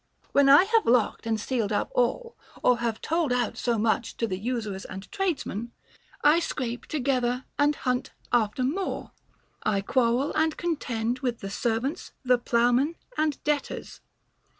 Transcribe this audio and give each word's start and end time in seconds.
When 0.31 0.49
I 0.49 0.63
have 0.63 0.87
locked 0.87 1.27
and 1.27 1.39
sealed 1.39 1.71
up 1.71 1.91
all, 1.93 2.35
or 2.63 2.79
have 2.79 3.01
told 3.01 3.31
out 3.31 3.55
so 3.55 3.77
much 3.77 4.17
to 4.17 4.25
the 4.25 4.39
usurers 4.39 4.83
and 4.83 5.05
trades 5.11 5.45
men, 5.45 5.73
I 6.23 6.39
scrape 6.39 6.87
together 6.87 7.45
and 7.59 7.75
hunt 7.75 8.09
after 8.33 8.63
more; 8.63 9.11
I 9.61 9.81
quarrel 9.81 10.31
298 10.31 10.31
OF 10.31 10.31
THE 10.31 10.31
LOVE 10.31 10.33
OF 10.33 10.33
WEALTH. 10.33 10.33
and 10.41 10.57
contend 10.57 11.19
with 11.19 11.39
the 11.41 11.49
servants, 11.51 12.11
the 12.25 12.37
ploughmen 12.39 12.95
and 13.15 13.43
debt 13.43 13.69
ors. 13.69 14.01